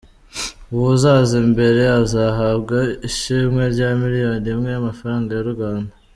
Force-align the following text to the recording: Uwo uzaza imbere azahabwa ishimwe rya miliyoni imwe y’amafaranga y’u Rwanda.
Uwo 0.73 0.87
uzaza 0.95 1.35
imbere 1.45 1.81
azahabwa 2.01 2.77
ishimwe 3.09 3.63
rya 3.73 3.89
miliyoni 4.01 4.47
imwe 4.53 4.69
y’amafaranga 4.73 5.29
y’u 5.33 5.49
Rwanda. 5.55 5.93